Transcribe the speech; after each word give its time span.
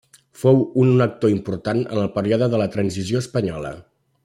Fou 0.43 0.61
un 0.83 1.03
actor 1.05 1.33
important 1.33 1.83
en 1.97 2.01
el 2.05 2.09
període 2.17 2.49
de 2.55 2.63
la 2.63 2.69
transició 2.77 3.23
espanyola. 3.27 3.77